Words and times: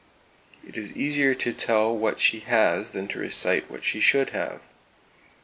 It 0.67 0.77
is 0.77 0.91
easier 0.93 1.35
to 1.35 1.53
tell 1.53 1.95
what 1.95 2.19
she 2.19 2.39
has 2.39 2.89
than 2.89 3.07
to 3.09 3.19
recite 3.19 3.69
what 3.69 3.83
she 3.83 3.99
should 3.99 4.31
have. 4.31 4.61